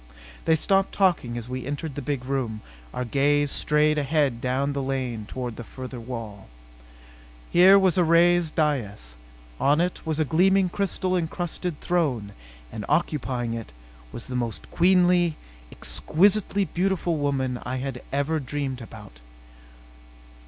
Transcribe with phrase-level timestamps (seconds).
[0.45, 2.61] They stopped talking as we entered the big room.
[2.91, 6.47] Our gaze strayed ahead down the lane toward the further wall.
[7.51, 9.15] Here was a raised dais.
[9.59, 12.31] On it was a gleaming crystal encrusted throne.
[12.71, 13.73] And occupying it
[14.11, 15.37] was the most queenly,
[15.71, 19.19] exquisitely beautiful woman I had ever dreamed about.